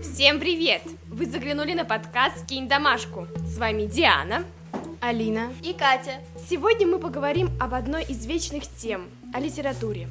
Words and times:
Всем 0.00 0.40
привет! 0.40 0.82
Вы 1.08 1.26
заглянули 1.26 1.72
на 1.74 1.84
подкаст 1.84 2.46
«Кинь 2.46 2.68
домашку». 2.68 3.26
С 3.46 3.58
вами 3.58 3.86
Диана, 3.86 4.44
Алина 5.00 5.52
и 5.62 5.72
Катя. 5.72 6.20
Сегодня 6.48 6.86
мы 6.86 6.98
поговорим 6.98 7.50
об 7.60 7.74
одной 7.74 8.04
из 8.04 8.26
вечных 8.26 8.64
тем– 8.66 9.08
о 9.34 9.40
литературе. 9.40 10.08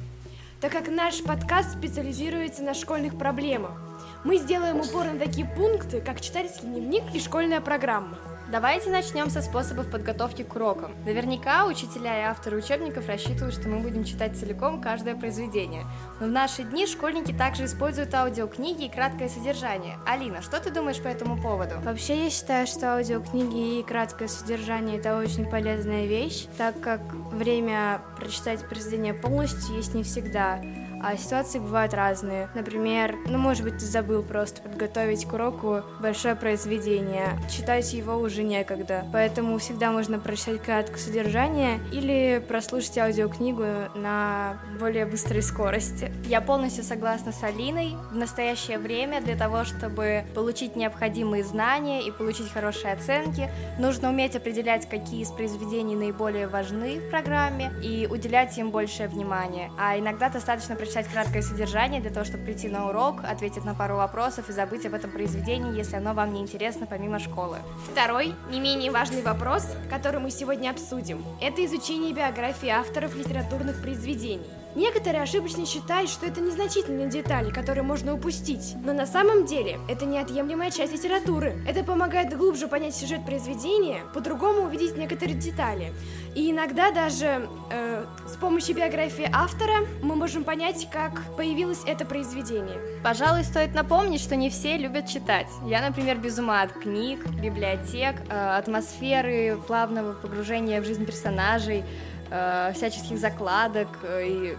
Так 0.60 0.72
как 0.72 0.88
наш 0.88 1.22
подкаст 1.22 1.78
специализируется 1.78 2.62
на 2.62 2.74
школьных 2.74 3.18
проблемах, 3.18 3.80
мы 4.24 4.38
сделаем 4.38 4.80
упор 4.80 5.06
на 5.06 5.18
такие 5.18 5.46
пункты, 5.46 6.00
как 6.00 6.20
читательский 6.20 6.66
дневник 6.66 7.04
и 7.14 7.20
школьная 7.20 7.60
программа– 7.60 8.18
Давайте 8.52 8.90
начнем 8.90 9.30
со 9.30 9.40
способов 9.40 9.90
подготовки 9.90 10.42
к 10.42 10.54
урокам. 10.54 10.92
Наверняка 11.06 11.64
учителя 11.64 12.20
и 12.20 12.24
авторы 12.24 12.58
учебников 12.58 13.08
рассчитывают, 13.08 13.54
что 13.54 13.66
мы 13.66 13.78
будем 13.78 14.04
читать 14.04 14.36
целиком 14.36 14.82
каждое 14.82 15.16
произведение. 15.16 15.86
Но 16.20 16.26
в 16.26 16.30
наши 16.30 16.62
дни 16.62 16.86
школьники 16.86 17.32
также 17.32 17.64
используют 17.64 18.12
аудиокниги 18.12 18.84
и 18.84 18.90
краткое 18.90 19.30
содержание. 19.30 19.96
Алина, 20.04 20.42
что 20.42 20.60
ты 20.60 20.70
думаешь 20.70 21.00
по 21.00 21.08
этому 21.08 21.40
поводу? 21.40 21.76
Вообще 21.82 22.24
я 22.24 22.30
считаю, 22.30 22.66
что 22.66 22.96
аудиокниги 22.96 23.78
и 23.78 23.82
краткое 23.82 24.28
содержание 24.28 24.98
это 24.98 25.16
очень 25.16 25.48
полезная 25.48 26.04
вещь, 26.04 26.44
так 26.58 26.78
как 26.78 27.00
время 27.32 28.02
прочитать 28.18 28.68
произведение 28.68 29.14
полностью 29.14 29.76
есть 29.76 29.94
не 29.94 30.02
всегда 30.02 30.60
а 31.02 31.16
ситуации 31.16 31.58
бывают 31.58 31.94
разные. 31.94 32.48
Например, 32.54 33.16
ну, 33.26 33.38
может 33.38 33.64
быть, 33.64 33.78
ты 33.78 33.84
забыл 33.84 34.22
просто 34.22 34.62
подготовить 34.62 35.26
к 35.26 35.32
уроку 35.32 35.82
большое 36.00 36.36
произведение, 36.36 37.30
читать 37.50 37.92
его 37.92 38.16
уже 38.16 38.42
некогда, 38.42 39.04
поэтому 39.12 39.58
всегда 39.58 39.90
можно 39.90 40.18
прочитать 40.18 40.62
краткое 40.62 40.98
содержание 40.98 41.80
или 41.92 42.44
прослушать 42.46 42.98
аудиокнигу 42.98 43.64
на 43.94 44.58
более 44.78 45.06
быстрой 45.06 45.42
скорости. 45.42 46.12
Я 46.26 46.40
полностью 46.40 46.84
согласна 46.84 47.32
с 47.32 47.42
Алиной. 47.42 47.96
В 48.10 48.14
настоящее 48.14 48.78
время 48.78 49.20
для 49.20 49.36
того, 49.36 49.64
чтобы 49.64 50.24
получить 50.34 50.76
необходимые 50.76 51.44
знания 51.44 52.02
и 52.06 52.10
получить 52.10 52.52
хорошие 52.52 52.92
оценки, 52.94 53.50
нужно 53.78 54.10
уметь 54.10 54.36
определять, 54.36 54.88
какие 54.88 55.22
из 55.22 55.30
произведений 55.30 55.96
наиболее 55.96 56.46
важны 56.46 57.00
в 57.00 57.10
программе 57.10 57.72
и 57.82 58.06
уделять 58.10 58.56
им 58.58 58.70
большее 58.70 59.08
внимание. 59.08 59.70
А 59.78 59.98
иногда 59.98 60.28
достаточно 60.28 60.76
прочитать 60.76 60.91
прочитать 60.92 61.10
краткое 61.10 61.40
содержание 61.42 62.02
для 62.02 62.10
того, 62.10 62.26
чтобы 62.26 62.44
прийти 62.44 62.68
на 62.68 62.88
урок, 62.88 63.24
ответить 63.24 63.64
на 63.64 63.74
пару 63.74 63.96
вопросов 63.96 64.50
и 64.50 64.52
забыть 64.52 64.84
об 64.84 64.92
этом 64.92 65.10
произведении, 65.10 65.74
если 65.74 65.96
оно 65.96 66.12
вам 66.12 66.34
не 66.34 66.40
интересно 66.42 66.86
помимо 66.86 67.18
школы. 67.18 67.56
Второй, 67.90 68.34
не 68.50 68.60
менее 68.60 68.90
важный 68.90 69.22
вопрос, 69.22 69.66
который 69.88 70.20
мы 70.20 70.30
сегодня 70.30 70.68
обсудим, 70.68 71.24
это 71.40 71.64
изучение 71.64 72.12
биографии 72.12 72.68
авторов 72.68 73.16
литературных 73.16 73.80
произведений. 73.80 74.46
Некоторые 74.74 75.22
ошибочно 75.22 75.66
считают, 75.66 76.08
что 76.08 76.26
это 76.26 76.40
незначительные 76.40 77.08
детали, 77.08 77.50
которые 77.50 77.82
можно 77.82 78.14
упустить. 78.14 78.74
Но 78.82 78.92
на 78.92 79.06
самом 79.06 79.44
деле 79.44 79.78
это 79.88 80.06
неотъемлемая 80.06 80.70
часть 80.70 80.92
литературы. 80.92 81.62
Это 81.68 81.84
помогает 81.84 82.36
глубже 82.36 82.68
понять 82.68 82.96
сюжет 82.96 83.24
произведения, 83.26 84.00
по-другому 84.14 84.62
увидеть 84.62 84.96
некоторые 84.96 85.36
детали. 85.36 85.92
И 86.34 86.50
иногда 86.50 86.90
даже 86.90 87.48
э, 87.70 88.04
с 88.26 88.36
помощью 88.36 88.74
биографии 88.74 89.28
автора 89.30 89.86
мы 90.02 90.16
можем 90.16 90.44
понять, 90.44 90.88
как 90.90 91.20
появилось 91.36 91.82
это 91.86 92.06
произведение. 92.06 92.80
Пожалуй, 93.02 93.44
стоит 93.44 93.74
напомнить, 93.74 94.22
что 94.22 94.36
не 94.36 94.48
все 94.48 94.78
любят 94.78 95.06
читать. 95.06 95.48
Я, 95.66 95.86
например, 95.86 96.16
без 96.16 96.38
ума 96.38 96.62
от 96.62 96.72
книг, 96.72 97.26
библиотек, 97.42 98.16
э, 98.30 98.56
атмосферы, 98.56 99.58
плавного 99.66 100.14
погружения 100.14 100.80
в 100.80 100.86
жизнь 100.86 101.04
персонажей 101.04 101.84
э, 102.32 102.72
всяческих 102.74 103.18
закладок. 103.18 103.88
Э, 104.02 104.26
и 104.26 104.56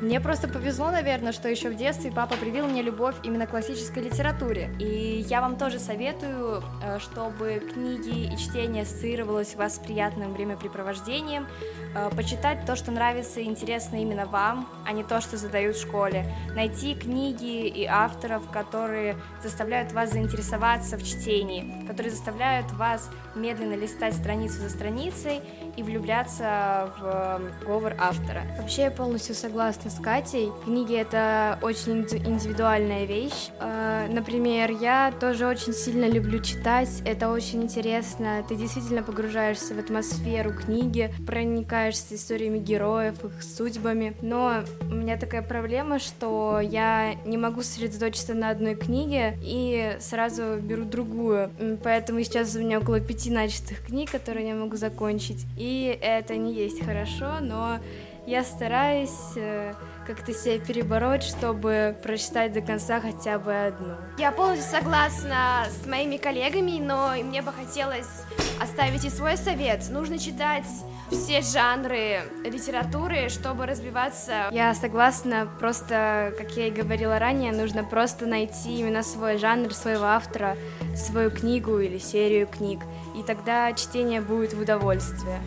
мне 0.00 0.20
просто 0.20 0.46
повезло, 0.46 0.90
наверное, 0.90 1.32
что 1.32 1.48
еще 1.48 1.70
в 1.70 1.76
детстве 1.76 2.12
папа 2.12 2.36
привил 2.36 2.66
мне 2.68 2.82
любовь 2.82 3.16
именно 3.24 3.46
к 3.46 3.50
классической 3.50 4.04
литературе. 4.04 4.70
И 4.78 5.24
я 5.28 5.40
вам 5.40 5.56
тоже 5.56 5.80
советую, 5.80 6.62
э, 6.82 6.98
чтобы 7.00 7.60
книги 7.72 8.32
и 8.32 8.36
чтение 8.36 8.84
ассоциировалось 8.84 9.54
у 9.56 9.58
вас 9.58 9.76
с 9.76 9.78
приятным 9.78 10.34
времяпрепровождением, 10.34 11.48
э, 11.94 12.10
почитать 12.14 12.64
то, 12.64 12.76
что 12.76 12.92
нравится 12.92 13.40
и 13.40 13.44
интересно 13.44 13.96
именно 13.96 14.26
вам, 14.26 14.68
а 14.86 14.92
не 14.92 15.02
то, 15.02 15.20
что 15.20 15.36
задают 15.36 15.76
в 15.76 15.82
школе. 15.82 16.32
Найти 16.54 16.94
книги 16.94 17.66
и 17.66 17.84
авторов, 17.84 18.48
которые 18.50 19.16
заставляют 19.42 19.92
вас 19.92 20.12
заинтересоваться 20.12 20.96
в 20.96 21.02
чтении, 21.02 21.86
которые 21.86 22.12
заставляют 22.12 22.70
вас 22.72 23.10
медленно 23.34 23.74
листать 23.74 24.14
страницу 24.14 24.60
за 24.60 24.70
страницей 24.70 25.40
и 25.76 25.82
влюбляться 25.82 26.92
в 26.98 27.40
говор 27.64 27.94
автора. 27.98 28.42
Вообще 28.58 28.82
я 28.82 28.90
полностью 28.90 29.34
согласна 29.34 29.87
с 29.88 30.00
Катей. 30.00 30.50
Книги— 30.64 30.94
это 30.96 31.58
очень 31.62 32.02
индивидуальная 32.02 33.04
вещь. 33.04 33.50
Э, 33.60 34.06
например, 34.10 34.70
я 34.70 35.12
тоже 35.18 35.46
очень 35.46 35.72
сильно 35.72 36.08
люблю 36.08 36.42
читать, 36.42 37.02
это 37.04 37.30
очень 37.30 37.62
интересно. 37.62 38.44
Ты 38.48 38.56
действительно 38.56 39.02
погружаешься 39.02 39.74
в 39.74 39.78
атмосферу 39.78 40.52
книги, 40.52 41.12
проникаешься 41.26 42.14
историями 42.14 42.58
героев, 42.58 43.24
их 43.24 43.42
судьбами. 43.42 44.14
Но 44.20 44.64
у 44.82 44.94
меня 44.94 45.16
такая 45.16 45.42
проблема, 45.42 45.98
что 45.98 46.60
я 46.60 47.14
не 47.24 47.36
могу 47.36 47.62
сосредоточиться 47.62 48.34
на 48.34 48.50
одной 48.50 48.74
книге 48.74 49.38
и 49.42 49.96
сразу 50.00 50.56
беру 50.60 50.84
другую. 50.84 51.50
Поэтому 51.82 52.22
сейчас 52.22 52.54
у 52.54 52.60
меня 52.60 52.78
около 52.78 53.00
пяти 53.00 53.30
начатых 53.30 53.86
книг, 53.86 54.10
которые 54.10 54.48
я 54.48 54.54
могу 54.54 54.76
закончить. 54.76 55.46
И 55.56 55.98
это 56.00 56.36
не 56.36 56.52
есть 56.52 56.84
хорошо, 56.84 57.40
но 57.40 57.78
я 58.28 58.44
стараюсь 58.44 59.36
э, 59.36 59.72
как-то 60.06 60.34
себя 60.34 60.58
перебороть, 60.58 61.22
чтобы 61.22 61.96
прочитать 62.02 62.52
до 62.52 62.60
конца 62.60 63.00
хотя 63.00 63.38
бы 63.38 63.54
одну. 63.54 63.94
Я 64.18 64.32
полностью 64.32 64.70
согласна 64.70 65.66
с 65.82 65.86
моими 65.86 66.18
коллегами, 66.18 66.78
но 66.78 67.12
мне 67.24 67.40
бы 67.40 67.52
хотелось 67.52 68.24
оставить 68.60 69.06
и 69.06 69.10
свой 69.10 69.38
совет. 69.38 69.88
Нужно 69.88 70.18
читать 70.18 70.66
все 71.10 71.40
жанры 71.40 72.20
литературы, 72.44 73.30
чтобы 73.30 73.64
развиваться. 73.64 74.48
Я 74.50 74.74
согласна, 74.74 75.48
просто, 75.58 76.34
как 76.36 76.50
я 76.50 76.66
и 76.66 76.70
говорила 76.70 77.18
ранее, 77.18 77.52
нужно 77.52 77.82
просто 77.82 78.26
найти 78.26 78.78
именно 78.78 79.02
свой 79.02 79.38
жанр, 79.38 79.72
своего 79.72 80.04
автора, 80.04 80.58
свою 80.94 81.30
книгу 81.30 81.78
или 81.78 81.96
серию 81.96 82.46
книг, 82.46 82.80
и 83.16 83.22
тогда 83.22 83.72
чтение 83.72 84.20
будет 84.20 84.52
в 84.52 84.60
удовольствие. 84.60 85.40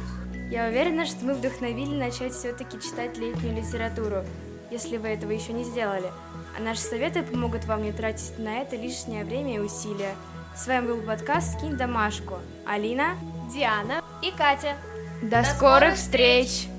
Я 0.51 0.67
уверена, 0.67 1.05
что 1.05 1.23
мы 1.23 1.33
вдохновили 1.33 1.95
начать 1.95 2.33
все-таки 2.33 2.77
читать 2.77 3.17
летнюю 3.17 3.55
литературу, 3.55 4.25
если 4.69 4.97
вы 4.97 5.07
этого 5.07 5.31
еще 5.31 5.53
не 5.53 5.63
сделали. 5.63 6.11
А 6.57 6.61
наши 6.61 6.81
советы 6.81 7.23
помогут 7.23 7.63
вам 7.63 7.83
не 7.83 7.93
тратить 7.93 8.37
на 8.37 8.57
это 8.57 8.75
лишнее 8.75 9.23
время 9.23 9.55
и 9.55 9.59
усилия. 9.59 10.13
С 10.53 10.67
вами 10.67 10.87
был 10.87 11.01
подкаст 11.03 11.57
«Скинь 11.57 11.77
домашку». 11.77 12.39
Алина, 12.67 13.15
Диана 13.49 14.03
и 14.21 14.29
Катя. 14.31 14.75
До, 15.21 15.37
До 15.37 15.43
скорых 15.45 15.95
встреч! 15.95 16.47
встреч! 16.47 16.70